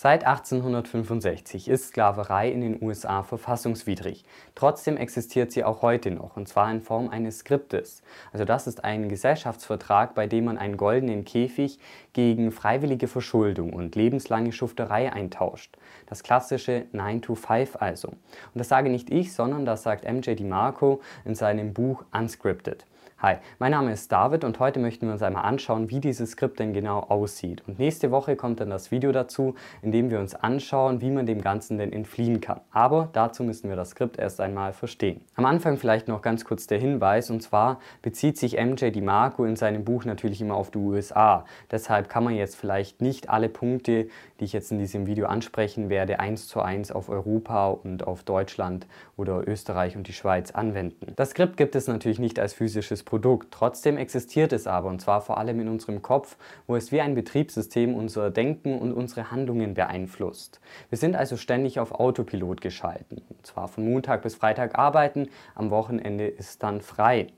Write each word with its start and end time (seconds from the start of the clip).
Seit 0.00 0.24
1865 0.24 1.66
ist 1.66 1.88
Sklaverei 1.88 2.52
in 2.52 2.60
den 2.60 2.80
USA 2.80 3.24
verfassungswidrig. 3.24 4.24
Trotzdem 4.54 4.96
existiert 4.96 5.50
sie 5.50 5.64
auch 5.64 5.82
heute 5.82 6.12
noch, 6.12 6.36
und 6.36 6.46
zwar 6.46 6.70
in 6.70 6.82
Form 6.82 7.08
eines 7.08 7.40
Skriptes. 7.40 8.04
Also 8.32 8.44
das 8.44 8.68
ist 8.68 8.84
ein 8.84 9.08
Gesellschaftsvertrag, 9.08 10.14
bei 10.14 10.28
dem 10.28 10.44
man 10.44 10.56
einen 10.56 10.76
goldenen 10.76 11.24
Käfig 11.24 11.80
gegen 12.18 12.50
freiwillige 12.50 13.06
Verschuldung 13.06 13.72
und 13.72 13.94
lebenslange 13.94 14.50
Schufterei 14.50 15.12
eintauscht. 15.12 15.76
Das 16.06 16.24
klassische 16.24 16.86
9 16.90 17.22
to 17.22 17.36
5 17.36 17.76
also. 17.76 18.08
Und 18.08 18.18
das 18.54 18.68
sage 18.68 18.90
nicht 18.90 19.08
ich, 19.08 19.32
sondern 19.32 19.64
das 19.64 19.84
sagt 19.84 20.04
MJ 20.04 20.34
DiMarco 20.34 21.00
in 21.24 21.36
seinem 21.36 21.72
Buch 21.72 22.04
Unscripted. 22.10 22.84
Hi, 23.20 23.38
mein 23.58 23.72
Name 23.72 23.90
ist 23.90 24.12
David 24.12 24.44
und 24.44 24.60
heute 24.60 24.78
möchten 24.78 25.06
wir 25.06 25.12
uns 25.12 25.24
einmal 25.24 25.42
anschauen, 25.42 25.90
wie 25.90 25.98
dieses 25.98 26.30
Skript 26.30 26.60
denn 26.60 26.72
genau 26.72 27.00
aussieht. 27.00 27.64
Und 27.66 27.80
nächste 27.80 28.12
Woche 28.12 28.36
kommt 28.36 28.60
dann 28.60 28.70
das 28.70 28.92
Video 28.92 29.10
dazu, 29.10 29.56
in 29.82 29.90
dem 29.90 30.08
wir 30.08 30.20
uns 30.20 30.36
anschauen, 30.36 31.00
wie 31.00 31.10
man 31.10 31.26
dem 31.26 31.40
Ganzen 31.40 31.78
denn 31.78 31.92
entfliehen 31.92 32.40
kann. 32.40 32.60
Aber 32.70 33.08
dazu 33.12 33.42
müssen 33.42 33.70
wir 33.70 33.74
das 33.74 33.90
Skript 33.90 34.20
erst 34.20 34.40
einmal 34.40 34.72
verstehen. 34.72 35.22
Am 35.34 35.46
Anfang 35.46 35.78
vielleicht 35.78 36.06
noch 36.06 36.22
ganz 36.22 36.44
kurz 36.44 36.68
der 36.68 36.78
Hinweis, 36.78 37.28
und 37.28 37.42
zwar 37.42 37.80
bezieht 38.02 38.38
sich 38.38 38.56
MJ 38.56 38.90
DiMarco 38.92 39.44
in 39.44 39.56
seinem 39.56 39.84
Buch 39.84 40.04
natürlich 40.04 40.40
immer 40.40 40.54
auf 40.54 40.70
die 40.70 40.78
USA. 40.78 41.44
Deshalb 41.72 42.07
kann 42.08 42.24
man 42.24 42.34
jetzt 42.34 42.56
vielleicht 42.56 43.00
nicht 43.00 43.30
alle 43.30 43.48
Punkte, 43.48 44.08
die 44.40 44.44
ich 44.44 44.52
jetzt 44.52 44.72
in 44.72 44.78
diesem 44.78 45.06
Video 45.06 45.26
ansprechen 45.26 45.88
werde, 45.88 46.20
eins 46.20 46.48
zu 46.48 46.60
eins 46.60 46.90
auf 46.90 47.08
Europa 47.08 47.68
und 47.68 48.06
auf 48.06 48.22
Deutschland 48.22 48.86
oder 49.16 49.46
Österreich 49.46 49.96
und 49.96 50.08
die 50.08 50.12
Schweiz 50.12 50.50
anwenden. 50.52 51.12
Das 51.16 51.30
Skript 51.30 51.56
gibt 51.56 51.74
es 51.74 51.86
natürlich 51.86 52.18
nicht 52.18 52.38
als 52.38 52.52
physisches 52.52 53.02
Produkt. 53.02 53.48
Trotzdem 53.50 53.96
existiert 53.96 54.52
es 54.52 54.66
aber 54.66 54.88
und 54.88 55.00
zwar 55.00 55.20
vor 55.20 55.38
allem 55.38 55.60
in 55.60 55.68
unserem 55.68 56.02
Kopf, 56.02 56.36
wo 56.66 56.76
es 56.76 56.92
wie 56.92 57.00
ein 57.00 57.14
Betriebssystem 57.14 57.94
unser 57.94 58.30
Denken 58.30 58.78
und 58.78 58.92
unsere 58.92 59.30
Handlungen 59.30 59.74
beeinflusst. 59.74 60.60
Wir 60.88 60.98
sind 60.98 61.16
also 61.16 61.36
ständig 61.36 61.80
auf 61.80 61.92
Autopilot 61.92 62.60
geschalten. 62.60 63.22
Und 63.28 63.46
zwar 63.46 63.68
von 63.68 63.84
Montag 63.84 64.22
bis 64.22 64.34
Freitag 64.34 64.78
arbeiten, 64.78 65.28
am 65.54 65.70
Wochenende 65.70 66.26
ist 66.26 66.62
dann 66.62 66.80
frei. 66.80 67.28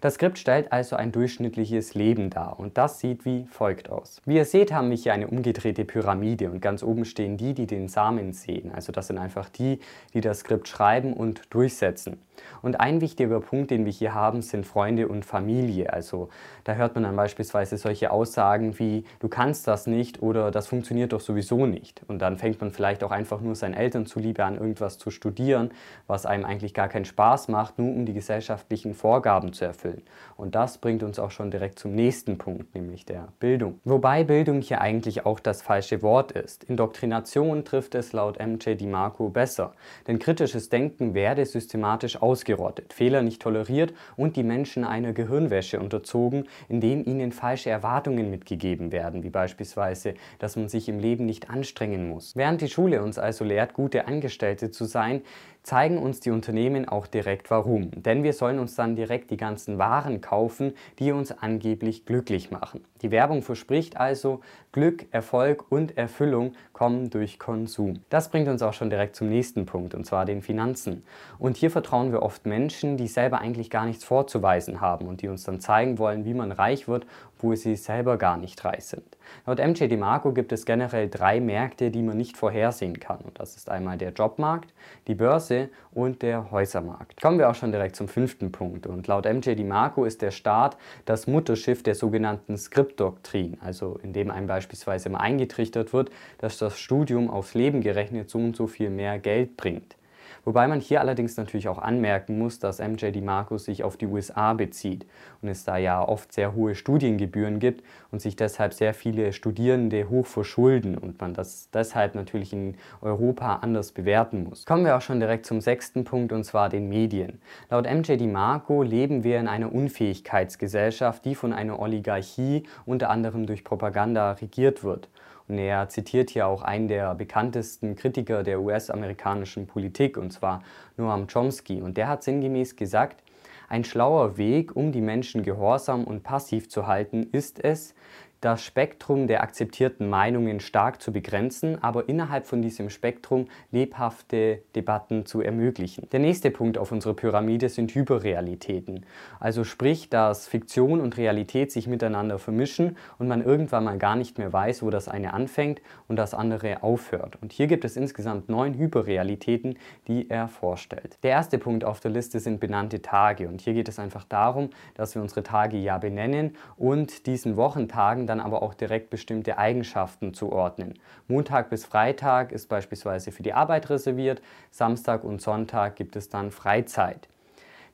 Das 0.00 0.14
Skript 0.14 0.38
stellt 0.38 0.72
also 0.72 0.96
ein 0.96 1.12
durchschnittliches 1.12 1.94
Leben 1.94 2.30
dar 2.30 2.58
und 2.58 2.78
das 2.78 2.98
sieht 2.98 3.24
wie 3.24 3.46
folgt 3.46 3.90
aus. 3.90 4.17
Wie 4.24 4.36
ihr 4.36 4.44
seht, 4.44 4.72
haben 4.72 4.90
wir 4.90 4.96
hier 4.96 5.14
eine 5.14 5.28
umgedrehte 5.28 5.84
Pyramide 5.84 6.50
und 6.50 6.60
ganz 6.60 6.82
oben 6.82 7.04
stehen 7.04 7.36
die, 7.36 7.54
die 7.54 7.66
den 7.66 7.88
Samen 7.88 8.32
sehen. 8.32 8.72
Also 8.72 8.92
das 8.92 9.06
sind 9.06 9.18
einfach 9.18 9.48
die, 9.48 9.78
die 10.14 10.20
das 10.20 10.40
Skript 10.40 10.68
schreiben 10.68 11.12
und 11.14 11.42
durchsetzen. 11.50 12.18
Und 12.62 12.80
ein 12.80 13.00
wichtiger 13.00 13.40
Punkt, 13.40 13.70
den 13.70 13.84
wir 13.84 13.92
hier 13.92 14.14
haben, 14.14 14.42
sind 14.42 14.66
Freunde 14.66 15.08
und 15.08 15.24
Familie. 15.24 15.92
Also 15.92 16.28
da 16.64 16.74
hört 16.74 16.94
man 16.94 17.04
dann 17.04 17.16
beispielsweise 17.16 17.76
solche 17.76 18.10
Aussagen 18.10 18.78
wie, 18.78 19.04
du 19.20 19.28
kannst 19.28 19.66
das 19.66 19.86
nicht 19.86 20.22
oder 20.22 20.50
das 20.50 20.66
funktioniert 20.66 21.12
doch 21.12 21.20
sowieso 21.20 21.66
nicht. 21.66 22.02
Und 22.08 22.20
dann 22.20 22.36
fängt 22.36 22.60
man 22.60 22.70
vielleicht 22.70 23.04
auch 23.04 23.10
einfach 23.10 23.40
nur 23.40 23.54
seinen 23.54 23.74
Eltern 23.74 24.06
zuliebe 24.06 24.44
an, 24.44 24.56
irgendwas 24.56 24.98
zu 24.98 25.10
studieren, 25.10 25.70
was 26.06 26.26
einem 26.26 26.44
eigentlich 26.44 26.74
gar 26.74 26.88
keinen 26.88 27.04
Spaß 27.04 27.48
macht, 27.48 27.78
nur 27.78 27.88
um 27.88 28.06
die 28.06 28.14
gesellschaftlichen 28.14 28.94
Vorgaben 28.94 29.52
zu 29.52 29.64
erfüllen. 29.64 30.02
Und 30.36 30.54
das 30.54 30.78
bringt 30.78 31.02
uns 31.02 31.18
auch 31.18 31.30
schon 31.30 31.50
direkt 31.50 31.78
zum 31.78 31.94
nächsten 31.94 32.38
Punkt, 32.38 32.74
nämlich 32.74 33.04
der 33.04 33.28
Bildung. 33.40 33.80
Wobei 33.84 34.24
Bildung 34.24 34.60
hier 34.60 34.80
eigentlich 34.80 35.26
auch 35.26 35.40
das 35.40 35.62
falsche 35.62 36.02
Wort 36.02 36.32
ist. 36.32 36.64
Indoktrination 36.64 37.64
trifft 37.64 37.94
es 37.94 38.12
laut 38.12 38.38
MJ 38.38 38.74
DiMarco 38.74 39.28
besser. 39.28 39.72
Denn 40.06 40.18
kritisches 40.18 40.68
Denken 40.68 41.14
werde 41.14 41.44
systematisch 41.46 42.20
ausgerottet, 42.28 42.92
Fehler 42.92 43.22
nicht 43.22 43.40
toleriert 43.40 43.94
und 44.16 44.36
die 44.36 44.42
Menschen 44.42 44.84
einer 44.84 45.14
Gehirnwäsche 45.14 45.80
unterzogen, 45.80 46.46
indem 46.68 47.02
ihnen 47.06 47.32
falsche 47.32 47.70
Erwartungen 47.70 48.30
mitgegeben 48.30 48.92
werden, 48.92 49.22
wie 49.22 49.30
beispielsweise, 49.30 50.12
dass 50.38 50.56
man 50.56 50.68
sich 50.68 50.90
im 50.90 50.98
Leben 50.98 51.24
nicht 51.24 51.48
anstrengen 51.48 52.06
muss. 52.10 52.36
Während 52.36 52.60
die 52.60 52.68
Schule 52.68 53.02
uns 53.02 53.18
also 53.18 53.44
lehrt, 53.44 53.72
gute 53.72 54.06
Angestellte 54.06 54.70
zu 54.70 54.84
sein, 54.84 55.22
zeigen 55.68 55.98
uns 55.98 56.20
die 56.20 56.30
Unternehmen 56.30 56.88
auch 56.88 57.06
direkt 57.06 57.50
warum. 57.50 57.90
Denn 57.90 58.22
wir 58.22 58.32
sollen 58.32 58.58
uns 58.58 58.74
dann 58.74 58.96
direkt 58.96 59.30
die 59.30 59.36
ganzen 59.36 59.76
Waren 59.76 60.22
kaufen, 60.22 60.72
die 60.98 61.12
uns 61.12 61.30
angeblich 61.30 62.06
glücklich 62.06 62.50
machen. 62.50 62.82
Die 63.02 63.10
Werbung 63.10 63.42
verspricht 63.42 63.98
also, 63.98 64.40
Glück, 64.72 65.06
Erfolg 65.10 65.70
und 65.70 65.98
Erfüllung 65.98 66.54
kommen 66.72 67.10
durch 67.10 67.38
Konsum. 67.38 68.00
Das 68.08 68.30
bringt 68.30 68.48
uns 68.48 68.62
auch 68.62 68.72
schon 68.72 68.88
direkt 68.88 69.14
zum 69.14 69.28
nächsten 69.28 69.66
Punkt, 69.66 69.94
und 69.94 70.06
zwar 70.06 70.24
den 70.24 70.40
Finanzen. 70.40 71.04
Und 71.38 71.58
hier 71.58 71.70
vertrauen 71.70 72.12
wir 72.12 72.22
oft 72.22 72.46
Menschen, 72.46 72.96
die 72.96 73.06
selber 73.06 73.40
eigentlich 73.40 73.68
gar 73.68 73.84
nichts 73.84 74.04
vorzuweisen 74.04 74.80
haben 74.80 75.06
und 75.06 75.20
die 75.20 75.28
uns 75.28 75.44
dann 75.44 75.60
zeigen 75.60 75.98
wollen, 75.98 76.24
wie 76.24 76.34
man 76.34 76.50
reich 76.50 76.88
wird, 76.88 77.06
wo 77.40 77.54
sie 77.54 77.76
selber 77.76 78.16
gar 78.16 78.36
nicht 78.36 78.64
reich 78.64 78.84
sind. 78.84 79.16
Laut 79.46 79.58
MJ 79.58 79.88
DeMarco 79.88 80.32
gibt 80.32 80.52
es 80.52 80.64
generell 80.64 81.08
drei 81.08 81.40
Märkte, 81.40 81.90
die 81.90 82.02
man 82.02 82.16
nicht 82.16 82.36
vorhersehen 82.36 82.98
kann. 82.98 83.18
Und 83.18 83.38
das 83.38 83.56
ist 83.56 83.70
einmal 83.70 83.98
der 83.98 84.12
Jobmarkt, 84.12 84.72
die 85.06 85.14
Börse 85.14 85.68
und 85.92 86.22
der 86.22 86.50
Häusermarkt. 86.50 87.20
Kommen 87.20 87.38
wir 87.38 87.50
auch 87.50 87.54
schon 87.54 87.72
direkt 87.72 87.96
zum 87.96 88.08
fünften 88.08 88.52
Punkt. 88.52 88.86
Und 88.86 89.06
laut 89.06 89.26
MJ 89.26 89.54
DiMarco 89.54 90.04
ist 90.04 90.22
der 90.22 90.30
Staat 90.30 90.76
das 91.04 91.26
Mutterschiff 91.26 91.82
der 91.82 91.94
sogenannten 91.94 92.56
Skriptdoktrin, 92.56 93.58
also 93.60 93.98
indem 94.02 94.30
einem 94.30 94.46
beispielsweise 94.46 95.10
mal 95.10 95.20
eingetrichtert 95.20 95.92
wird, 95.92 96.10
dass 96.38 96.58
das 96.58 96.78
Studium 96.78 97.30
aufs 97.30 97.54
Leben 97.54 97.80
gerechnet 97.80 98.30
so 98.30 98.38
und 98.38 98.56
so 98.56 98.66
viel 98.66 98.90
mehr 98.90 99.18
Geld 99.18 99.56
bringt. 99.56 99.97
Wobei 100.44 100.68
man 100.68 100.80
hier 100.80 101.00
allerdings 101.00 101.36
natürlich 101.36 101.68
auch 101.68 101.78
anmerken 101.78 102.38
muss, 102.38 102.58
dass 102.58 102.78
MJ 102.78 103.10
DiMarco 103.10 103.58
sich 103.58 103.84
auf 103.84 103.96
die 103.96 104.06
USA 104.06 104.52
bezieht 104.54 105.06
und 105.42 105.48
es 105.48 105.64
da 105.64 105.76
ja 105.76 106.06
oft 106.06 106.32
sehr 106.32 106.54
hohe 106.54 106.74
Studiengebühren 106.74 107.58
gibt 107.58 107.84
und 108.10 108.20
sich 108.20 108.36
deshalb 108.36 108.72
sehr 108.74 108.94
viele 108.94 109.32
Studierende 109.32 110.08
hoch 110.08 110.26
verschulden 110.26 110.96
und 110.96 111.20
man 111.20 111.34
das 111.34 111.70
deshalb 111.70 112.14
natürlich 112.14 112.52
in 112.52 112.76
Europa 113.00 113.56
anders 113.56 113.92
bewerten 113.92 114.44
muss. 114.44 114.64
Kommen 114.64 114.84
wir 114.84 114.96
auch 114.96 115.02
schon 115.02 115.20
direkt 115.20 115.46
zum 115.46 115.60
sechsten 115.60 116.04
Punkt 116.04 116.32
und 116.32 116.44
zwar 116.44 116.68
den 116.68 116.88
Medien. 116.88 117.40
Laut 117.70 117.84
MJ 117.84 118.16
DiMarco 118.16 118.82
leben 118.82 119.24
wir 119.24 119.38
in 119.38 119.48
einer 119.48 119.72
Unfähigkeitsgesellschaft, 119.72 121.24
die 121.24 121.34
von 121.34 121.52
einer 121.52 121.78
Oligarchie 121.78 122.64
unter 122.86 123.10
anderem 123.10 123.46
durch 123.46 123.64
Propaganda 123.64 124.32
regiert 124.32 124.82
wird. 124.84 125.08
Und 125.48 125.58
er 125.58 125.88
zitiert 125.88 126.30
hier 126.30 126.46
auch 126.46 126.62
einen 126.62 126.88
der 126.88 127.14
bekanntesten 127.14 127.96
Kritiker 127.96 128.42
der 128.42 128.60
US-amerikanischen 128.60 129.66
Politik, 129.66 130.16
und 130.18 130.30
zwar 130.32 130.62
Noam 130.96 131.26
Chomsky. 131.26 131.80
Und 131.80 131.96
der 131.96 132.08
hat 132.08 132.22
sinngemäß 132.22 132.76
gesagt, 132.76 133.22
ein 133.68 133.84
schlauer 133.84 134.36
Weg, 134.36 134.76
um 134.76 134.92
die 134.92 135.00
Menschen 135.00 135.42
gehorsam 135.42 136.04
und 136.04 136.22
passiv 136.22 136.68
zu 136.68 136.86
halten, 136.86 137.28
ist 137.32 137.62
es, 137.62 137.94
das 138.40 138.64
Spektrum 138.64 139.26
der 139.26 139.42
akzeptierten 139.42 140.08
Meinungen 140.08 140.60
stark 140.60 141.02
zu 141.02 141.12
begrenzen, 141.12 141.82
aber 141.82 142.08
innerhalb 142.08 142.46
von 142.46 142.62
diesem 142.62 142.88
Spektrum 142.90 143.46
lebhafte 143.72 144.62
Debatten 144.76 145.26
zu 145.26 145.40
ermöglichen. 145.40 146.08
Der 146.12 146.20
nächste 146.20 146.50
Punkt 146.50 146.78
auf 146.78 146.92
unserer 146.92 147.14
Pyramide 147.14 147.68
sind 147.68 147.94
Hyperrealitäten. 147.94 149.04
Also 149.40 149.64
sprich, 149.64 150.08
dass 150.08 150.46
Fiktion 150.46 151.00
und 151.00 151.16
Realität 151.16 151.72
sich 151.72 151.88
miteinander 151.88 152.38
vermischen 152.38 152.96
und 153.18 153.26
man 153.26 153.42
irgendwann 153.42 153.84
mal 153.84 153.98
gar 153.98 154.14
nicht 154.14 154.38
mehr 154.38 154.52
weiß, 154.52 154.82
wo 154.82 154.90
das 154.90 155.08
eine 155.08 155.34
anfängt 155.34 155.82
und 156.06 156.16
das 156.16 156.32
andere 156.32 156.82
aufhört. 156.82 157.38
Und 157.42 157.52
hier 157.52 157.66
gibt 157.66 157.84
es 157.84 157.96
insgesamt 157.96 158.48
neun 158.48 158.74
Hyperrealitäten, 158.74 159.78
die 160.06 160.30
er 160.30 160.46
vorstellt. 160.46 161.18
Der 161.24 161.32
erste 161.32 161.58
Punkt 161.58 161.84
auf 161.84 161.98
der 161.98 162.12
Liste 162.12 162.38
sind 162.38 162.60
benannte 162.60 163.02
Tage 163.02 163.48
und 163.48 163.60
hier 163.60 163.74
geht 163.74 163.88
es 163.88 163.98
einfach 163.98 164.24
darum, 164.24 164.70
dass 164.94 165.16
wir 165.16 165.22
unsere 165.22 165.42
Tage 165.42 165.76
ja 165.76 165.98
benennen 165.98 166.56
und 166.76 167.26
diesen 167.26 167.56
Wochentagen 167.56 168.27
dann 168.28 168.40
aber 168.40 168.62
auch 168.62 168.74
direkt 168.74 169.10
bestimmte 169.10 169.58
Eigenschaften 169.58 170.34
zuordnen. 170.34 170.94
Montag 171.26 171.70
bis 171.70 171.84
Freitag 171.84 172.52
ist 172.52 172.68
beispielsweise 172.68 173.32
für 173.32 173.42
die 173.42 173.54
Arbeit 173.54 173.90
reserviert, 173.90 174.42
Samstag 174.70 175.24
und 175.24 175.40
Sonntag 175.40 175.96
gibt 175.96 176.16
es 176.16 176.28
dann 176.28 176.50
Freizeit. 176.50 177.28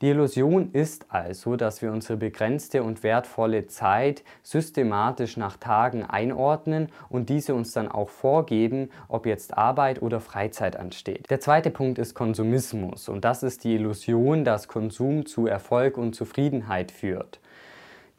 Die 0.00 0.10
Illusion 0.10 0.70
ist 0.72 1.06
also, 1.08 1.56
dass 1.56 1.80
wir 1.80 1.92
unsere 1.92 2.18
begrenzte 2.18 2.82
und 2.82 3.02
wertvolle 3.02 3.68
Zeit 3.68 4.24
systematisch 4.42 5.36
nach 5.36 5.56
Tagen 5.56 6.02
einordnen 6.04 6.90
und 7.08 7.30
diese 7.30 7.54
uns 7.54 7.72
dann 7.72 7.88
auch 7.88 8.08
vorgeben, 8.08 8.90
ob 9.08 9.24
jetzt 9.24 9.56
Arbeit 9.56 10.02
oder 10.02 10.20
Freizeit 10.20 10.76
ansteht. 10.76 11.30
Der 11.30 11.40
zweite 11.40 11.70
Punkt 11.70 11.98
ist 11.98 12.14
Konsumismus 12.14 13.08
und 13.08 13.24
das 13.24 13.42
ist 13.42 13.64
die 13.64 13.76
Illusion, 13.76 14.44
dass 14.44 14.68
Konsum 14.68 15.26
zu 15.26 15.46
Erfolg 15.46 15.96
und 15.96 16.14
Zufriedenheit 16.14 16.90
führt. 16.90 17.40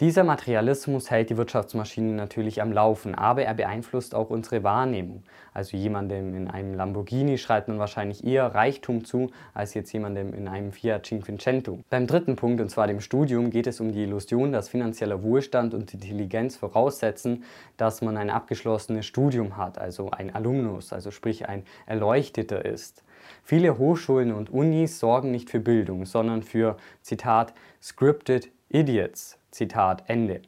Dieser 0.02 0.26
Materialismus 0.26 1.10
hält 1.10 1.30
die 1.30 1.38
Wirtschaftsmaschine 1.38 2.12
natürlich 2.12 2.62
am 2.62 2.74
Laufen, 2.74 3.16
aber 3.16 3.44
er 3.44 3.54
beeinflusst 3.54 4.14
auch 4.14 4.30
unsere 4.30 4.62
Wahrnehmung. 4.62 5.24
Also 5.54 5.78
jemandem 5.78 6.36
in 6.36 6.50
einem 6.50 6.74
Lamborghini 6.74 7.38
schreibt 7.38 7.70
man 7.70 7.80
wahrscheinlich 7.80 8.26
eher 8.26 8.54
Reichtum 8.54 9.06
zu, 9.06 9.32
als 9.54 9.74
jetzt 9.74 9.94
jemandem 9.94 10.34
in 10.34 10.50
einem 10.50 10.74
Fiat 10.74 11.06
Cinquecento. 11.06 11.80
Beim 11.90 12.08
dritten 12.08 12.36
Punkt, 12.36 12.60
und 12.60 12.68
zwar 12.68 12.88
dem 12.88 13.00
Studium, 13.00 13.52
geht 13.52 13.68
es 13.68 13.80
um 13.80 13.94
die 13.94 14.04
Illusion, 14.04 14.52
dass 14.52 14.68
finanzieller 14.68 15.24
Wohlstand 15.24 15.74
und 15.74 15.94
Intelligenz 15.94 16.58
voraussetzen, 16.58 17.46
dass 17.78 18.02
man 18.02 18.18
ein 18.18 18.30
abgeschlossenes 18.30 19.06
Studium 19.06 19.56
hat, 19.56 19.78
also 19.78 20.12
ein 20.12 20.36
Alumnus, 20.36 20.92
also 20.92 21.10
sprich 21.10 21.48
ein 21.48 21.64
Erleuchteter 21.86 22.66
ist. 22.66 23.06
Viele 23.44 23.78
Hochschulen 23.78 24.34
und 24.34 24.50
Unis 24.50 25.00
sorgen 25.00 25.32
nicht 25.32 25.50
für 25.50 25.62
Bildung, 25.62 26.06
sondern 26.06 26.44
für, 26.44 26.76
Zitat, 27.02 27.54
scripted 27.82 28.50
idiots, 28.68 29.38
Zitat 29.56 30.04
Ende. 30.08 30.42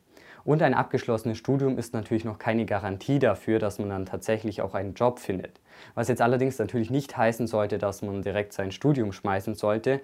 Und 0.43 0.61
ein 0.61 0.73
abgeschlossenes 0.73 1.37
Studium 1.37 1.77
ist 1.77 1.93
natürlich 1.93 2.23
noch 2.23 2.39
keine 2.39 2.65
Garantie 2.65 3.19
dafür, 3.19 3.59
dass 3.59 3.79
man 3.79 3.89
dann 3.89 4.05
tatsächlich 4.05 4.61
auch 4.61 4.75
einen 4.75 4.93
Job 4.93 5.19
findet. 5.19 5.59
Was 5.95 6.07
jetzt 6.07 6.21
allerdings 6.21 6.59
natürlich 6.59 6.89
nicht 6.89 7.17
heißen 7.17 7.47
sollte, 7.47 7.77
dass 7.77 8.01
man 8.01 8.21
direkt 8.21 8.53
sein 8.53 8.71
Studium 8.71 9.11
schmeißen 9.11 9.55
sollte, 9.55 10.01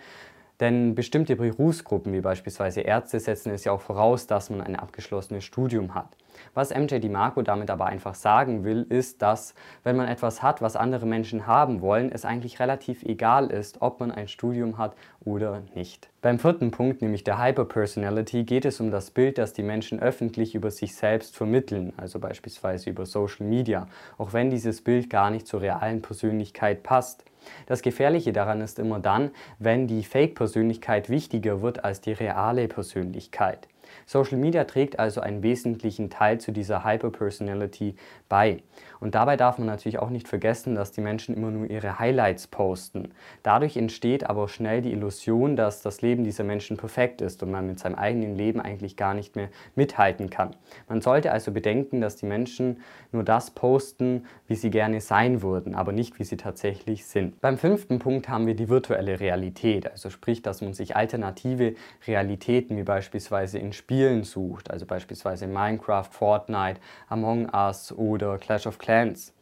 denn 0.60 0.96
bestimmte 0.96 1.36
Berufsgruppen, 1.36 2.14
wie 2.14 2.22
beispielsweise 2.22 2.82
Ärzte, 2.82 3.20
setzen 3.20 3.52
es 3.52 3.64
ja 3.64 3.72
auch 3.72 3.82
voraus, 3.82 4.28
dass 4.28 4.50
man 4.50 4.62
ein 4.62 4.76
abgeschlossenes 4.76 5.44
Studium 5.44 5.96
hat. 5.96 6.16
Was 6.54 6.74
MJ 6.74 7.00
DiMarco 7.00 7.42
damit 7.42 7.70
aber 7.70 7.86
einfach 7.86 8.16
sagen 8.16 8.64
will, 8.64 8.86
ist, 8.90 9.22
dass 9.22 9.54
wenn 9.84 9.96
man 9.96 10.08
etwas 10.08 10.42
hat, 10.42 10.62
was 10.62 10.76
andere 10.76 11.06
Menschen 11.06 11.48
haben 11.48 11.82
wollen, 11.82 12.12
es 12.12 12.26
eigentlich 12.26 12.60
relativ 12.60 13.04
egal 13.04 13.52
ist, 13.52 13.82
ob 13.82 14.00
man 14.00 14.12
ein 14.12 14.28
Studium 14.28 14.78
hat 14.78 14.96
oder 15.26 15.62
nicht. 15.76 16.10
Beim 16.22 16.40
vierten 16.40 16.72
Punkt, 16.72 17.02
nämlich 17.02 17.24
der 17.24 17.44
Hyperpersonality, 17.44 18.44
geht 18.44 18.66
es 18.66 18.80
um 18.80 18.92
das 18.92 19.12
Bild, 19.12 19.38
das 19.38 19.54
die 19.54 19.64
Menschen 19.64 20.00
öffentlich 20.00 20.56
über 20.56 20.72
sich 20.72 20.96
selbst 20.96 21.36
vermitteln, 21.36 21.94
also 21.98 22.20
beispielsweise 22.20 22.90
über 22.90 23.06
Social 23.06 23.46
Media, 23.46 23.88
auch 24.18 24.34
wenn 24.34 24.50
dieses 24.50 24.82
Bild 24.82 25.10
gar 25.10 25.30
nicht 25.30 25.48
zur 25.48 25.62
realen 25.62 26.02
Persönlichkeit 26.02 26.84
passt. 26.84 27.26
Das 27.66 27.82
Gefährliche 27.82 28.32
daran 28.32 28.62
ist 28.62 28.80
immer 28.80 29.00
dann, 29.00 29.32
wenn 29.60 29.88
die 29.88 30.04
Fake-Persönlichkeit 30.04 31.10
wichtiger 31.10 31.62
wird 31.62 31.84
als 31.84 32.02
die 32.02 32.14
reale 32.14 32.68
Persönlichkeit. 32.68 33.68
Social 34.06 34.38
Media 34.38 34.64
trägt 34.64 35.00
also 35.00 35.22
einen 35.22 35.44
wesentlichen 35.44 36.10
Teil 36.10 36.40
zu 36.40 36.52
dieser 36.52 36.84
Hyperpersonality 36.84 37.96
bei. 38.30 38.64
Und 39.00 39.16
dabei 39.16 39.36
darf 39.36 39.58
man 39.58 39.68
natürlich 39.68 40.00
auch 40.00 40.10
nicht 40.10 40.28
vergessen, 40.28 40.76
dass 40.76 40.92
die 40.92 41.02
Menschen 41.02 41.36
immer 41.36 41.52
nur 41.52 41.70
ihre 41.70 42.00
Highlights 42.00 42.48
posten. 42.48 43.10
Dadurch 43.44 43.76
entsteht 43.76 44.30
aber 44.30 44.48
schnell 44.48 44.82
die 44.82 44.94
Illusion, 44.94 45.56
dass 45.56 45.82
das 45.82 46.02
Leben 46.02 46.24
dieser 46.24 46.46
Menschen 46.46 46.78
perfekt 46.78 47.22
ist 47.22 47.44
und 47.44 47.52
man 47.52 47.68
mit 47.68 47.80
seinem 47.80 47.96
eigenen 47.96 48.36
Leben 48.36 48.62
eigentlich 48.62 48.96
gar 48.96 49.14
nicht 49.14 49.36
mehr 49.36 49.50
mithalten 49.76 50.30
kann. 50.30 50.56
Man 50.88 51.02
sollte 51.02 51.32
also 51.32 51.52
bedenken, 51.52 52.00
dass 52.00 52.16
die 52.16 52.26
Menschen 52.26 52.82
nur 53.12 53.24
das 53.24 53.52
posten, 53.52 54.26
wie 54.48 54.56
sie 54.56 54.70
gerne 54.70 55.02
sein 55.02 55.42
würden, 55.42 55.76
aber 55.76 55.92
nicht 55.92 56.18
wie 56.20 56.24
sie 56.24 56.38
tatsächlich 56.38 57.06
sind. 57.06 57.42
Beim 57.42 57.58
fünften 57.58 58.00
Punkt 58.00 58.30
haben 58.30 58.48
wir 58.48 58.56
die 58.56 58.70
virtuelle 58.70 59.20
Realität, 59.20 59.92
also 59.92 60.10
sprich, 60.10 60.42
dass 60.42 60.62
man 60.62 60.74
sich 60.74 60.96
alternative 60.96 61.76
Realitäten 62.08 62.78
wie 62.78 62.84
beispielsweise 62.84 63.60
in 63.60 63.74
Spielen 63.84 64.24
sucht, 64.24 64.72
also 64.72 64.86
beispielsweise 64.86 65.46
Minecraft, 65.46 66.06
Fortnite, 66.10 66.80
Among 67.10 67.50
Us 67.54 67.92
oder 67.92 68.38
Clash 68.38 68.66
of 68.66 68.78
Clans. 68.78 69.34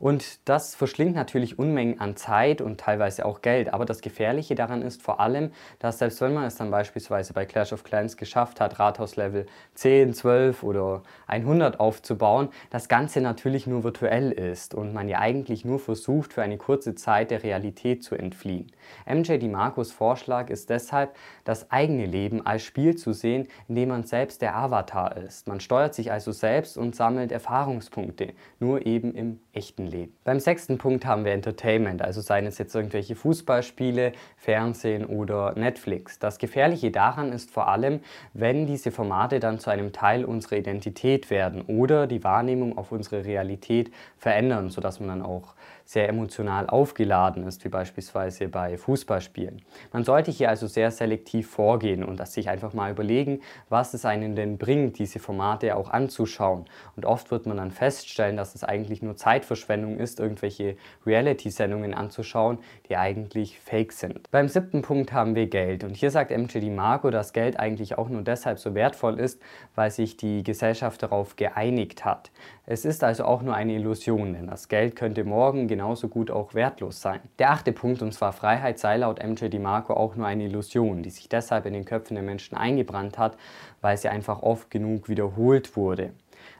Und 0.00 0.48
das 0.48 0.74
verschlingt 0.74 1.14
natürlich 1.14 1.58
Unmengen 1.58 2.00
an 2.00 2.16
Zeit 2.16 2.62
und 2.62 2.80
teilweise 2.80 3.26
auch 3.26 3.42
Geld. 3.42 3.72
Aber 3.74 3.84
das 3.84 4.00
Gefährliche 4.00 4.54
daran 4.54 4.80
ist 4.80 5.02
vor 5.02 5.20
allem, 5.20 5.52
dass 5.78 5.98
selbst 5.98 6.22
wenn 6.22 6.32
man 6.32 6.44
es 6.44 6.56
dann 6.56 6.70
beispielsweise 6.70 7.34
bei 7.34 7.44
Clash 7.44 7.74
of 7.74 7.84
Clans 7.84 8.16
geschafft 8.16 8.60
hat, 8.60 8.78
Rathauslevel 8.78 9.44
10, 9.74 10.14
12 10.14 10.62
oder 10.62 11.02
100 11.26 11.78
aufzubauen, 11.78 12.48
das 12.70 12.88
Ganze 12.88 13.20
natürlich 13.20 13.66
nur 13.66 13.84
virtuell 13.84 14.32
ist 14.32 14.74
und 14.74 14.94
man 14.94 15.06
ja 15.06 15.18
eigentlich 15.18 15.66
nur 15.66 15.78
versucht, 15.78 16.32
für 16.32 16.40
eine 16.40 16.56
kurze 16.56 16.94
Zeit 16.94 17.30
der 17.30 17.42
Realität 17.42 18.02
zu 18.02 18.14
entfliehen. 18.14 18.72
MJ 19.06 19.36
DiMarcos 19.36 19.92
Vorschlag 19.92 20.48
ist 20.48 20.70
deshalb, 20.70 21.14
das 21.44 21.70
eigene 21.70 22.06
Leben 22.06 22.46
als 22.46 22.62
Spiel 22.62 22.96
zu 22.96 23.12
sehen, 23.12 23.48
in 23.68 23.74
dem 23.74 23.90
man 23.90 24.04
selbst 24.04 24.40
der 24.40 24.56
Avatar 24.56 25.18
ist. 25.18 25.46
Man 25.46 25.60
steuert 25.60 25.94
sich 25.94 26.10
also 26.10 26.32
selbst 26.32 26.78
und 26.78 26.96
sammelt 26.96 27.32
Erfahrungspunkte, 27.32 28.32
nur 28.60 28.86
eben 28.86 29.14
im 29.14 29.40
echten 29.52 29.89
Leben. 29.90 30.16
Beim 30.24 30.40
sechsten 30.40 30.78
Punkt 30.78 31.04
haben 31.04 31.24
wir 31.24 31.32
Entertainment, 31.32 32.02
also 32.02 32.20
seien 32.20 32.46
es 32.46 32.58
jetzt 32.58 32.74
irgendwelche 32.74 33.16
Fußballspiele, 33.16 34.12
Fernsehen 34.36 35.04
oder 35.04 35.54
Netflix. 35.56 36.18
Das 36.18 36.38
Gefährliche 36.38 36.90
daran 36.90 37.32
ist 37.32 37.50
vor 37.50 37.68
allem, 37.68 38.00
wenn 38.32 38.66
diese 38.66 38.90
Formate 38.90 39.40
dann 39.40 39.58
zu 39.58 39.70
einem 39.70 39.92
Teil 39.92 40.24
unserer 40.24 40.56
Identität 40.56 41.30
werden 41.30 41.62
oder 41.62 42.06
die 42.06 42.24
Wahrnehmung 42.24 42.78
auf 42.78 42.92
unsere 42.92 43.24
Realität 43.24 43.90
verändern, 44.16 44.70
sodass 44.70 45.00
man 45.00 45.08
dann 45.08 45.22
auch 45.22 45.54
sehr 45.90 46.08
emotional 46.08 46.68
aufgeladen 46.68 47.44
ist, 47.48 47.64
wie 47.64 47.68
beispielsweise 47.68 48.46
bei 48.46 48.78
Fußballspielen. 48.78 49.60
Man 49.92 50.04
sollte 50.04 50.30
hier 50.30 50.48
also 50.48 50.68
sehr 50.68 50.92
selektiv 50.92 51.50
vorgehen 51.50 52.04
und 52.04 52.24
sich 52.28 52.48
einfach 52.48 52.74
mal 52.74 52.92
überlegen, 52.92 53.40
was 53.68 53.92
es 53.92 54.04
einen 54.04 54.36
denn 54.36 54.56
bringt, 54.56 55.00
diese 55.00 55.18
Formate 55.18 55.74
auch 55.74 55.90
anzuschauen. 55.90 56.66
Und 56.94 57.06
oft 57.06 57.32
wird 57.32 57.46
man 57.46 57.56
dann 57.56 57.72
feststellen, 57.72 58.36
dass 58.36 58.54
es 58.54 58.62
eigentlich 58.62 59.02
nur 59.02 59.16
Zeitverschwendung 59.16 59.79
ist, 59.98 60.20
irgendwelche 60.20 60.76
Reality-Sendungen 61.06 61.94
anzuschauen, 61.94 62.58
die 62.88 62.96
eigentlich 62.96 63.58
fake 63.60 63.92
sind. 63.92 64.30
Beim 64.30 64.48
siebten 64.48 64.82
Punkt 64.82 65.12
haben 65.12 65.34
wir 65.34 65.46
Geld. 65.46 65.84
Und 65.84 65.96
hier 65.96 66.10
sagt 66.10 66.30
MJ 66.30 66.70
Marco, 66.70 67.10
dass 67.10 67.32
Geld 67.32 67.58
eigentlich 67.58 67.98
auch 67.98 68.08
nur 68.08 68.22
deshalb 68.22 68.58
so 68.58 68.74
wertvoll 68.74 69.18
ist, 69.18 69.40
weil 69.74 69.90
sich 69.90 70.16
die 70.16 70.42
Gesellschaft 70.42 71.02
darauf 71.02 71.36
geeinigt 71.36 72.04
hat. 72.04 72.30
Es 72.66 72.84
ist 72.84 73.02
also 73.02 73.24
auch 73.24 73.42
nur 73.42 73.54
eine 73.54 73.74
Illusion, 73.74 74.34
denn 74.34 74.46
das 74.46 74.68
Geld 74.68 74.94
könnte 74.94 75.24
morgen 75.24 75.66
genauso 75.66 76.08
gut 76.08 76.30
auch 76.30 76.54
wertlos 76.54 77.00
sein. 77.00 77.20
Der 77.38 77.50
achte 77.50 77.72
Punkt, 77.72 78.00
und 78.02 78.12
zwar 78.12 78.32
Freiheit, 78.32 78.78
sei 78.78 78.98
laut 78.98 79.20
MJ 79.22 79.48
DiMarco 79.48 79.94
auch 79.94 80.14
nur 80.14 80.26
eine 80.26 80.44
Illusion, 80.44 81.02
die 81.02 81.10
sich 81.10 81.28
deshalb 81.28 81.66
in 81.66 81.72
den 81.72 81.84
Köpfen 81.84 82.14
der 82.14 82.22
Menschen 82.22 82.56
eingebrannt 82.56 83.18
hat, 83.18 83.36
weil 83.80 83.96
sie 83.96 84.08
einfach 84.08 84.42
oft 84.42 84.70
genug 84.70 85.08
wiederholt 85.08 85.76
wurde. 85.76 86.12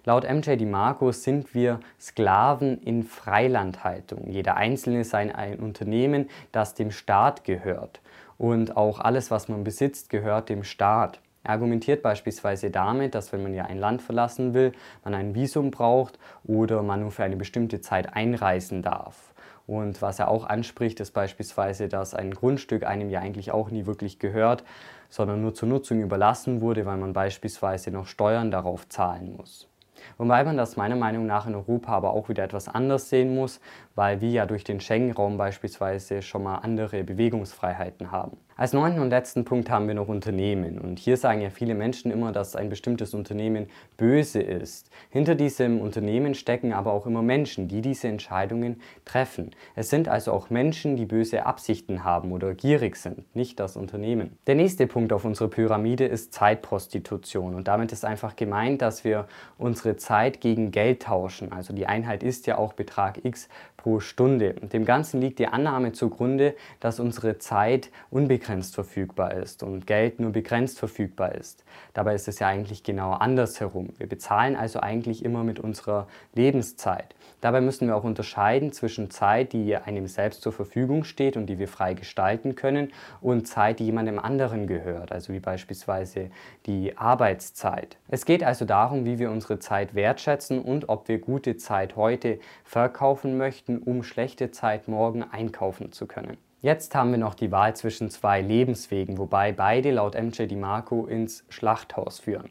Laut 0.05 0.25
MJ 0.25 0.57
DiMarco 0.57 1.13
sind 1.13 1.55
wir 1.55 1.81
Sklaven 2.01 2.81
in 2.83 3.03
Freilandhaltung. 3.03 4.29
Jeder 4.29 4.57
Einzelne 4.57 5.05
sei 5.05 5.35
ein 5.35 5.59
Unternehmen, 5.59 6.29
das 6.53 6.75
dem 6.75 6.91
Staat 6.91 7.45
gehört. 7.45 8.01
Und 8.39 8.77
auch 8.77 9.01
alles, 9.01 9.31
was 9.31 9.49
man 9.49 9.65
besitzt, 9.65 10.09
gehört 10.09 10.49
dem 10.49 10.65
Staat. 10.65 11.21
Er 11.43 11.53
argumentiert 11.53 12.03
beispielsweise 12.03 12.71
damit, 12.71 13.15
dass 13.15 13.33
wenn 13.33 13.43
man 13.43 13.55
ja 13.55 13.65
ein 13.65 13.79
Land 13.79 14.03
verlassen 14.03 14.53
will, 14.53 14.73
man 15.05 15.15
ein 15.15 15.35
Visum 15.35 15.71
braucht 15.71 16.19
oder 16.45 16.83
man 16.83 17.01
nur 17.01 17.11
für 17.11 17.25
eine 17.25 17.37
bestimmte 17.37 17.81
Zeit 17.81 18.15
einreisen 18.15 18.83
darf. 18.83 19.30
Und 19.67 20.03
was 20.03 20.19
er 20.19 20.29
auch 20.29 20.45
anspricht, 20.45 21.01
ist 21.01 21.13
beispielsweise, 21.13 21.89
dass 21.89 22.15
ein 22.15 22.33
Grundstück 22.33 22.85
einem 22.85 23.11
ja 23.11 23.21
eigentlich 23.21 23.53
auch 23.53 23.71
nie 23.71 23.87
wirklich 23.87 24.19
gehört, 24.19 24.65
sondern 25.09 25.43
nur 25.43 25.55
zur 25.55 25.69
Nutzung 25.69 26.01
überlassen 26.01 26.61
wurde, 26.61 26.87
weil 26.87 26.97
man 26.97 27.13
beispielsweise 27.13 27.91
noch 27.91 28.07
Steuern 28.07 28.51
darauf 28.51 28.89
zahlen 28.89 29.37
muss. 29.37 29.69
Wobei 30.19 30.45
man 30.45 30.57
das 30.57 30.77
meiner 30.77 30.97
Meinung 30.97 31.27
nach 31.27 31.47
in 31.47 31.55
Europa 31.55 31.93
aber 31.93 32.13
auch 32.13 32.29
wieder 32.29 32.45
etwas 32.45 32.69
anders 32.69 33.11
sehen 33.11 33.35
muss, 33.35 33.61
weil 33.95 34.21
wir 34.21 34.31
ja 34.31 34.47
durch 34.47 34.65
den 34.65 34.81
Schengen-Raum 34.81 35.37
beispielsweise 35.37 36.23
schon 36.23 36.43
mal 36.43 36.57
andere 36.57 37.05
Bewegungsfreiheiten 37.05 38.11
haben. 38.11 38.37
Als 38.61 38.75
neunten 38.75 39.01
und 39.01 39.09
letzten 39.09 39.47
Punkt 39.47 39.71
haben 39.71 39.89
wir 39.89 39.95
noch 39.95 40.09
Unternehmen. 40.09 40.79
Und 40.79 40.99
hier 40.99 41.17
sagen 41.17 41.41
ja 41.41 41.49
viele 41.49 41.75
Menschen 41.75 42.11
immer, 42.11 42.31
dass 42.31 42.57
ein 42.57 42.69
bestimmtes 42.69 43.15
Unternehmen 43.15 43.69
böse 43.97 44.43
ist. 44.43 44.91
Hinter 45.09 45.35
diesem 45.35 45.81
Unternehmen 45.81 46.35
stecken 46.35 46.75
aber 46.75 46.93
auch 46.93 47.07
immer 47.07 47.23
Menschen, 47.23 47.69
die 47.69 47.81
diese 47.81 48.09
Entscheidungen 48.09 48.83
treffen. 49.07 49.53
Es 49.77 49.89
sind 49.89 50.09
also 50.09 50.33
auch 50.33 50.51
Menschen, 50.51 50.97
die 50.97 51.07
böse 51.07 51.47
Absichten 51.47 52.05
haben 52.05 52.33
oder 52.33 52.53
gierig 52.53 52.97
sind, 52.97 53.35
nicht 53.35 53.59
das 53.59 53.79
Unternehmen. 53.79 54.37
Der 54.47 54.57
nächste 54.57 54.87
Punkt 54.87 55.15
auf 55.15 55.25
unserer 55.25 55.49
Pyramide 55.49 56.05
ist 56.05 56.35
Zeitprostitution. 56.35 57.55
Und 57.55 57.67
damit 57.67 57.93
ist 57.93 58.05
einfach 58.05 58.37
gemeint, 58.37 58.83
dass 58.83 59.05
wir 59.05 59.27
unsere 59.57 59.97
Zeit 59.97 60.43
gegen 60.43 60.71
Geld 60.71 61.01
tauschen. 61.01 61.51
Also 61.51 61.73
die 61.73 61.87
Einheit 61.87 62.23
ist 62.23 62.47
ja 62.47 62.59
auch 62.59 62.75
Betrag 62.75 63.25
X 63.25 63.49
pro 63.79 64.01
Stunde. 64.01 64.57
Und 64.61 64.75
dem 64.75 64.85
Ganzen 64.85 65.23
liegt 65.23 65.39
die 65.39 65.47
Annahme 65.47 65.93
zugrunde, 65.93 66.55
dass 66.81 67.01
unsere 67.01 67.39
Zeit 67.39 67.89
unbegrenzt 68.11 68.50
verfügbar 68.75 69.35
ist 69.35 69.63
und 69.63 69.87
Geld 69.87 70.21
nur 70.21 70.33
begrenzt 70.33 70.79
verfügbar 70.79 71.35
ist. 71.35 71.65
Dabei 71.95 72.15
ist 72.15 72.29
es 72.29 72.39
ja 72.39 72.49
eigentlich 72.49 72.83
genau 72.83 73.13
andersherum. 73.13 73.91
Wir 73.99 74.09
bezahlen 74.09 74.57
also 74.57 74.81
eigentlich 74.81 75.25
immer 75.25 75.45
mit 75.45 75.61
unserer 75.61 76.07
Lebenszeit. 76.35 77.15
Dabei 77.41 77.61
müssen 77.61 77.87
wir 77.87 77.97
auch 77.97 78.05
unterscheiden 78.05 78.73
zwischen 78.73 79.11
Zeit, 79.11 79.53
die 79.53 79.77
einem 79.77 80.07
selbst 80.07 80.43
zur 80.43 80.53
Verfügung 80.53 81.05
steht 81.05 81.37
und 81.37 81.47
die 81.47 81.59
wir 81.59 81.69
frei 81.69 81.95
gestalten 81.95 82.55
können, 82.55 82.93
und 83.21 83.47
Zeit, 83.47 83.79
die 83.79 83.85
jemandem 83.85 84.19
anderen 84.19 84.67
gehört, 84.67 85.13
also 85.13 85.33
wie 85.33 85.41
beispielsweise 85.41 86.31
die 86.67 86.99
Arbeitszeit. 86.99 87.97
Es 88.09 88.25
geht 88.25 88.43
also 88.43 88.65
darum, 88.65 89.05
wie 89.05 89.19
wir 89.19 89.31
unsere 89.31 89.59
Zeit 89.59 89.95
wertschätzen 89.95 90.61
und 90.61 90.89
ob 90.89 91.09
wir 91.09 91.19
gute 91.19 91.57
Zeit 91.57 91.97
heute 91.97 92.41
verkaufen 92.65 93.39
möchten 93.39 93.51
möchten, 93.51 93.79
um 93.79 94.03
schlechte 94.03 94.51
Zeit 94.51 94.89
morgen 94.89 95.23
einkaufen 95.23 95.93
zu 95.93 96.07
können. 96.07 96.37
Jetzt 96.63 96.95
haben 96.95 97.11
wir 97.11 97.17
noch 97.17 97.33
die 97.33 97.51
Wahl 97.51 97.75
zwischen 97.75 98.11
zwei 98.11 98.43
Lebenswegen, 98.43 99.17
wobei 99.17 99.51
beide 99.51 99.93
laut 99.93 100.15
MJ 100.15 100.43
DiMarco 100.43 101.07
ins 101.07 101.43
Schlachthaus 101.49 102.21
führen. 102.21 102.51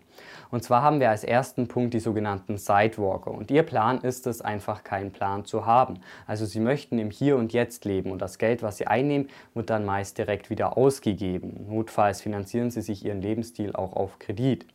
Und 0.50 0.64
zwar 0.64 0.82
haben 0.82 1.00
wir 1.00 1.12
als 1.12 1.24
ersten 1.24 1.68
Punkt 1.68 1.94
die 1.94 2.00
sogenannten 2.00 2.58
Sidewalker. 2.58 3.30
Und 3.30 3.52
ihr 3.52 3.62
Plan 3.62 4.02
ist 4.02 4.26
es, 4.26 4.42
einfach 4.42 4.84
keinen 4.84 5.12
Plan 5.12 5.46
zu 5.46 5.68
haben. 5.68 6.00
Also 6.26 6.48
sie 6.48 6.60
möchten 6.60 6.98
im 6.98 7.12
Hier 7.12 7.38
und 7.38 7.54
Jetzt 7.54 7.86
leben 7.86 8.10
und 8.10 8.20
das 8.20 8.40
Geld, 8.40 8.64
was 8.64 8.78
sie 8.78 8.88
einnehmen, 8.88 9.30
wird 9.54 9.70
dann 9.70 9.86
meist 9.86 10.18
direkt 10.18 10.50
wieder 10.50 10.76
ausgegeben. 10.76 11.68
Notfalls 11.70 12.22
finanzieren 12.22 12.72
sie 12.72 12.82
sich 12.82 13.06
ihren 13.06 13.22
Lebensstil 13.22 13.76
auch 13.76 13.94
auf 13.94 14.18
Kredit. 14.18 14.66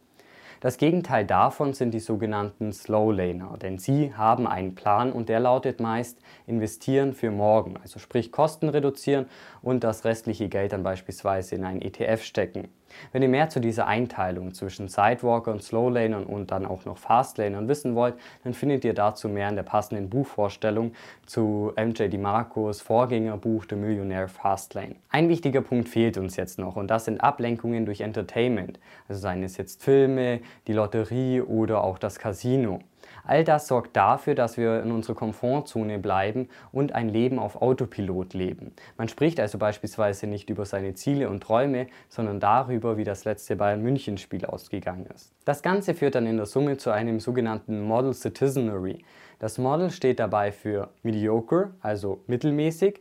Das 0.64 0.78
Gegenteil 0.78 1.26
davon 1.26 1.74
sind 1.74 1.92
die 1.92 2.00
sogenannten 2.00 2.72
Slow 2.72 3.12
Laner, 3.12 3.58
denn 3.60 3.76
sie 3.76 4.14
haben 4.14 4.46
einen 4.46 4.74
Plan 4.74 5.12
und 5.12 5.28
der 5.28 5.38
lautet 5.38 5.78
meist 5.78 6.18
investieren 6.46 7.12
für 7.12 7.30
morgen, 7.30 7.76
also 7.82 7.98
sprich 7.98 8.32
Kosten 8.32 8.70
reduzieren 8.70 9.26
und 9.60 9.84
das 9.84 10.06
restliche 10.06 10.48
Geld 10.48 10.72
dann 10.72 10.82
beispielsweise 10.82 11.54
in 11.54 11.64
ein 11.64 11.82
ETF 11.82 12.22
stecken. 12.22 12.68
Wenn 13.12 13.22
ihr 13.22 13.28
mehr 13.28 13.48
zu 13.48 13.60
dieser 13.60 13.86
Einteilung 13.86 14.54
zwischen 14.54 14.88
Sidewalker 14.88 15.52
und 15.52 15.62
Slowlanern 15.62 16.24
und 16.24 16.50
dann 16.50 16.66
auch 16.66 16.84
noch 16.84 16.98
Fastlanern 16.98 17.68
wissen 17.68 17.94
wollt, 17.94 18.14
dann 18.42 18.54
findet 18.54 18.84
ihr 18.84 18.94
dazu 18.94 19.28
mehr 19.28 19.48
in 19.48 19.56
der 19.56 19.62
passenden 19.62 20.10
Buchvorstellung 20.10 20.92
zu 21.26 21.72
MJ 21.76 22.08
DiMarcos 22.08 22.80
Vorgängerbuch 22.80 23.64
The 23.68 23.76
Millionaire 23.76 24.28
Fastlane. 24.28 24.96
Ein 25.10 25.28
wichtiger 25.28 25.60
Punkt 25.60 25.88
fehlt 25.88 26.18
uns 26.18 26.36
jetzt 26.36 26.58
noch 26.58 26.76
und 26.76 26.88
das 26.88 27.04
sind 27.04 27.20
Ablenkungen 27.20 27.86
durch 27.86 28.00
Entertainment. 28.00 28.78
Also 29.08 29.20
seien 29.20 29.42
es 29.42 29.56
jetzt 29.56 29.82
Filme, 29.82 30.40
die 30.66 30.72
Lotterie 30.72 31.40
oder 31.40 31.84
auch 31.84 31.98
das 31.98 32.18
Casino. 32.18 32.80
All 33.24 33.44
das 33.44 33.66
sorgt 33.66 33.96
dafür, 33.96 34.34
dass 34.34 34.56
wir 34.56 34.82
in 34.82 34.92
unserer 34.92 35.16
Komfortzone 35.16 35.98
bleiben 35.98 36.48
und 36.72 36.92
ein 36.94 37.08
Leben 37.08 37.38
auf 37.38 37.60
Autopilot 37.60 38.34
leben. 38.34 38.72
Man 38.96 39.08
spricht 39.08 39.40
also 39.40 39.58
beispielsweise 39.58 40.26
nicht 40.26 40.50
über 40.50 40.64
seine 40.64 40.94
Ziele 40.94 41.28
und 41.28 41.42
Träume, 41.42 41.86
sondern 42.08 42.40
darüber, 42.40 42.96
wie 42.96 43.04
das 43.04 43.24
letzte 43.24 43.56
Bayern 43.56 43.82
München 43.82 44.18
Spiel 44.18 44.44
ausgegangen 44.44 45.06
ist. 45.14 45.32
Das 45.44 45.62
Ganze 45.62 45.94
führt 45.94 46.14
dann 46.14 46.26
in 46.26 46.36
der 46.36 46.46
Summe 46.46 46.76
zu 46.76 46.90
einem 46.90 47.20
sogenannten 47.20 47.82
Model 47.82 48.12
Citizenry. 48.12 49.04
Das 49.38 49.58
Model 49.58 49.90
steht 49.90 50.20
dabei 50.20 50.52
für 50.52 50.90
mediocre, 51.02 51.74
also 51.80 52.22
mittelmäßig, 52.26 53.00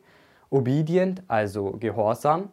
obedient, 0.49 1.23
also 1.27 1.71
gehorsam, 1.71 2.49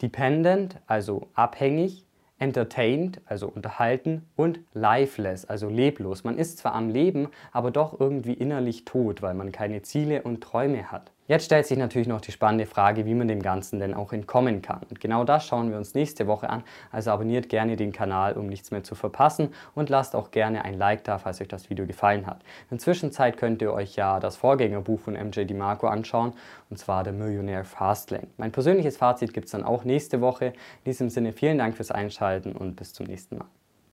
dependent, 0.00 0.80
also 0.86 1.28
abhängig, 1.34 2.04
entertained, 2.42 3.20
also 3.24 3.46
unterhalten, 3.46 4.26
und 4.34 4.58
lifeless, 4.74 5.44
also 5.44 5.68
leblos. 5.68 6.24
Man 6.24 6.36
ist 6.36 6.58
zwar 6.58 6.74
am 6.74 6.90
Leben, 6.90 7.28
aber 7.52 7.70
doch 7.70 8.00
irgendwie 8.00 8.32
innerlich 8.32 8.84
tot, 8.84 9.22
weil 9.22 9.34
man 9.34 9.52
keine 9.52 9.82
Ziele 9.82 10.22
und 10.22 10.42
Träume 10.42 10.90
hat. 10.90 11.12
Jetzt 11.28 11.44
stellt 11.44 11.66
sich 11.66 11.78
natürlich 11.78 12.08
noch 12.08 12.20
die 12.20 12.32
spannende 12.32 12.66
Frage, 12.66 13.06
wie 13.06 13.14
man 13.14 13.28
dem 13.28 13.42
Ganzen 13.42 13.78
denn 13.78 13.94
auch 13.94 14.12
entkommen 14.12 14.60
kann. 14.60 14.80
Und 14.90 15.00
genau 15.00 15.22
das 15.22 15.46
schauen 15.46 15.70
wir 15.70 15.76
uns 15.76 15.94
nächste 15.94 16.26
Woche 16.26 16.50
an. 16.50 16.64
Also 16.90 17.12
abonniert 17.12 17.48
gerne 17.48 17.76
den 17.76 17.92
Kanal, 17.92 18.32
um 18.32 18.48
nichts 18.48 18.72
mehr 18.72 18.82
zu 18.82 18.96
verpassen 18.96 19.54
und 19.76 19.88
lasst 19.88 20.16
auch 20.16 20.32
gerne 20.32 20.64
ein 20.64 20.76
Like 20.76 21.04
da, 21.04 21.18
falls 21.18 21.40
euch 21.40 21.46
das 21.46 21.70
Video 21.70 21.86
gefallen 21.86 22.26
hat. 22.26 22.40
In 22.70 22.76
der 22.76 22.78
Zwischenzeit 22.80 23.36
könnt 23.36 23.62
ihr 23.62 23.72
euch 23.72 23.94
ja 23.94 24.18
das 24.18 24.36
Vorgängerbuch 24.36 24.98
von 24.98 25.14
MJ 25.14 25.44
DiMarco 25.44 25.86
anschauen, 25.86 26.32
und 26.70 26.78
zwar 26.78 27.04
der 27.04 27.12
Millionaire 27.12 27.64
Fastlane. 27.64 28.26
Mein 28.36 28.50
persönliches 28.50 28.96
Fazit 28.96 29.32
gibt 29.32 29.46
es 29.46 29.52
dann 29.52 29.62
auch 29.62 29.84
nächste 29.84 30.20
Woche. 30.20 30.46
In 30.46 30.84
diesem 30.86 31.08
Sinne 31.08 31.32
vielen 31.32 31.58
Dank 31.58 31.76
fürs 31.76 31.92
Einschalten 31.92 32.50
und 32.52 32.74
bis 32.74 32.94
zum 32.94 33.06
nächsten 33.06 33.38
Mal. 33.38 33.46